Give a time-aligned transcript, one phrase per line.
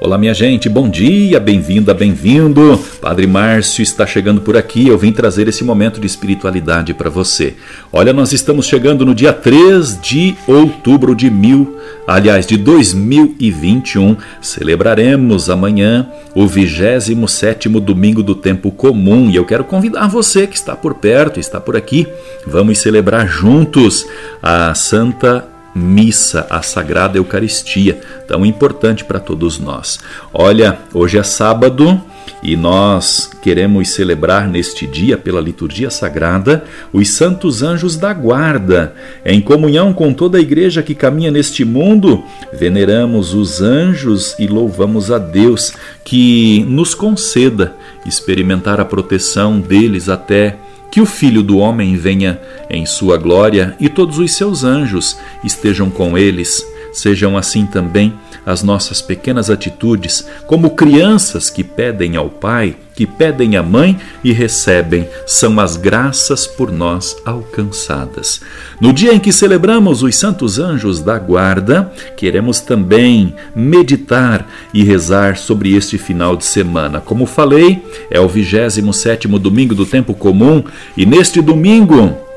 [0.00, 2.78] Olá, minha gente, bom dia, bem-vinda, bem-vindo.
[3.00, 4.86] Padre Márcio está chegando por aqui.
[4.86, 7.56] Eu vim trazer esse momento de espiritualidade para você.
[7.92, 14.16] Olha, nós estamos chegando no dia 3 de outubro de mil, aliás, de 2021.
[14.40, 20.76] Celebraremos amanhã o 27 domingo do tempo comum e eu quero convidar você que está
[20.76, 22.06] por perto, está por aqui.
[22.46, 24.06] Vamos celebrar juntos
[24.40, 29.98] a Santa missa, a Sagrada Eucaristia, tão importante para todos nós.
[30.32, 32.00] Olha, hoje é sábado
[32.42, 38.94] e nós queremos celebrar neste dia, pela liturgia sagrada, os santos anjos da guarda.
[39.24, 45.10] Em comunhão com toda a igreja que caminha neste mundo, veneramos os anjos e louvamos
[45.10, 45.72] a Deus
[46.04, 47.74] que nos conceda
[48.06, 50.56] experimentar a proteção deles até
[50.90, 55.90] que o Filho do Homem venha em sua glória e todos os seus anjos estejam
[55.90, 56.64] com eles.
[56.98, 58.12] Sejam assim também
[58.44, 64.32] as nossas pequenas atitudes, como crianças que pedem ao Pai, que pedem à Mãe e
[64.32, 68.40] recebem, são as graças por nós alcançadas.
[68.80, 75.36] No dia em que celebramos os santos anjos da guarda, queremos também meditar e rezar
[75.36, 77.00] sobre este final de semana.
[77.00, 80.64] Como falei, é o 27 domingo do tempo comum
[80.96, 82.27] e neste domingo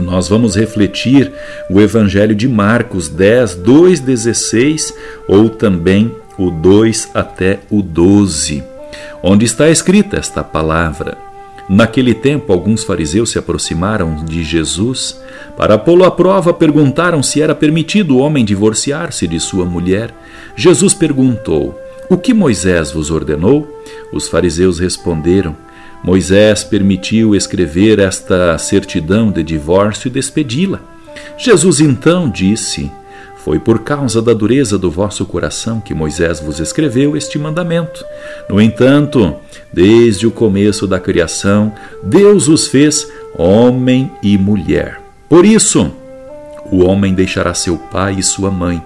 [0.00, 1.32] nós vamos refletir
[1.70, 4.94] o Evangelho de Marcos 10, 2, 16
[5.26, 8.62] ou também o 2 até o 12,
[9.22, 11.28] onde está escrita esta palavra.
[11.68, 15.20] Naquele tempo, alguns fariseus se aproximaram de Jesus.
[15.54, 20.14] Para pô-lo à prova, perguntaram se era permitido o homem divorciar-se de sua mulher.
[20.56, 23.68] Jesus perguntou: O que Moisés vos ordenou?
[24.10, 25.54] Os fariseus responderam:
[26.02, 30.80] Moisés permitiu escrever esta certidão de divórcio e despedi-la.
[31.36, 32.90] Jesus então disse:
[33.44, 38.04] Foi por causa da dureza do vosso coração que Moisés vos escreveu este mandamento.
[38.48, 39.34] No entanto,
[39.72, 41.72] desde o começo da criação,
[42.02, 45.00] Deus os fez homem e mulher.
[45.28, 45.90] Por isso,
[46.70, 48.82] o homem deixará seu pai e sua mãe,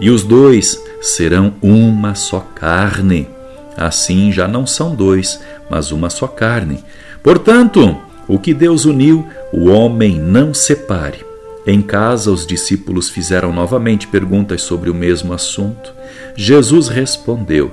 [0.00, 3.35] e os dois serão uma só carne.
[3.76, 6.82] Assim já não são dois, mas uma só carne.
[7.22, 7.96] Portanto,
[8.28, 11.24] o que Deus uniu, o homem não separe.
[11.66, 15.92] Em casa, os discípulos fizeram novamente perguntas sobre o mesmo assunto.
[16.36, 17.72] Jesus respondeu: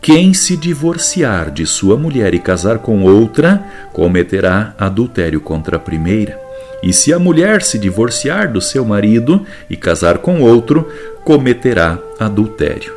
[0.00, 6.38] Quem se divorciar de sua mulher e casar com outra, cometerá adultério contra a primeira.
[6.82, 10.88] E se a mulher se divorciar do seu marido e casar com outro,
[11.24, 12.92] cometerá adultério.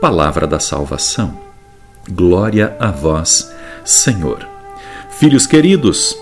[0.00, 1.47] Palavra da salvação.
[2.10, 3.52] Glória a vós,
[3.84, 4.48] Senhor.
[5.10, 6.16] Filhos queridos,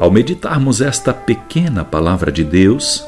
[0.00, 3.04] ao meditarmos esta pequena palavra de Deus,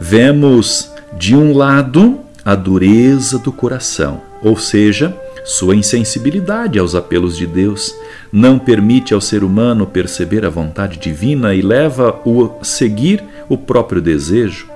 [0.00, 7.46] vemos de um lado a dureza do coração, ou seja, sua insensibilidade aos apelos de
[7.46, 7.94] Deus,
[8.32, 14.02] não permite ao ser humano perceber a vontade divina e leva-o a seguir o próprio
[14.02, 14.68] desejo.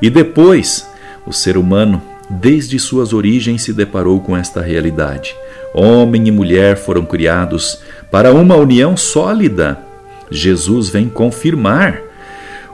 [0.00, 0.86] E depois,
[1.26, 2.00] o ser humano,
[2.30, 5.34] desde suas origens, se deparou com esta realidade.
[5.74, 9.76] Homem e mulher foram criados para uma união sólida.
[10.30, 12.00] Jesus vem confirmar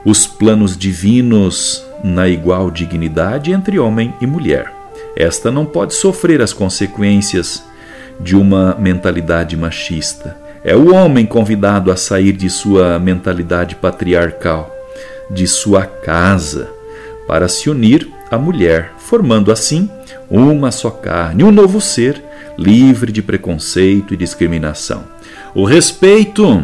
[0.04, 4.70] os planos divinos na igual dignidade entre homem e mulher.
[5.16, 7.64] Esta não pode sofrer as consequências
[8.20, 10.36] de uma mentalidade machista.
[10.62, 14.70] É o homem convidado a sair de sua mentalidade patriarcal,
[15.30, 16.68] de sua casa,
[17.26, 19.88] para se unir à mulher, formando assim
[20.30, 22.29] uma só carne, um novo ser
[22.60, 25.04] livre de preconceito e discriminação.
[25.54, 26.62] O respeito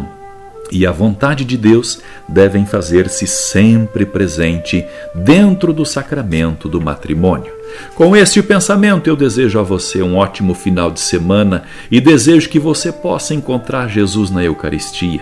[0.71, 7.51] e a vontade de Deus devem fazer-se sempre presente dentro do sacramento do matrimônio.
[7.95, 12.59] Com este pensamento, eu desejo a você um ótimo final de semana e desejo que
[12.59, 15.21] você possa encontrar Jesus na Eucaristia.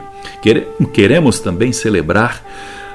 [0.94, 2.44] Queremos também celebrar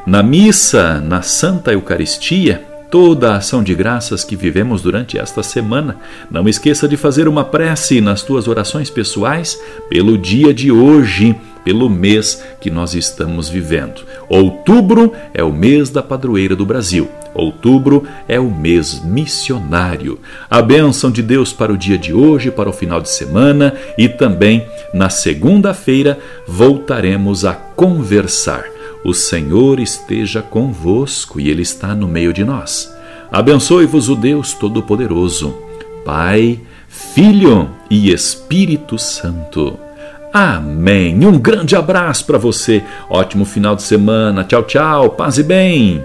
[0.07, 5.97] na missa, na Santa Eucaristia, toda a ação de graças que vivemos durante esta semana.
[6.31, 9.59] Não esqueça de fazer uma prece nas tuas orações pessoais
[9.89, 14.03] pelo dia de hoje, pelo mês que nós estamos vivendo.
[14.29, 17.09] Outubro é o mês da padroeira do Brasil.
[17.33, 20.19] Outubro é o mês missionário.
[20.51, 24.09] A bênção de Deus para o dia de hoje, para o final de semana e
[24.09, 28.80] também na segunda-feira voltaremos a conversar.
[29.05, 32.95] O Senhor esteja convosco e Ele está no meio de nós.
[33.33, 35.57] Abençoe-vos o Deus Todo-Poderoso,
[36.05, 39.79] Pai, Filho e Espírito Santo.
[40.33, 41.27] Amém.
[41.27, 42.83] Um grande abraço para você.
[43.09, 44.45] Ótimo final de semana.
[44.45, 45.11] Tchau, tchau.
[45.11, 46.05] Paz e bem.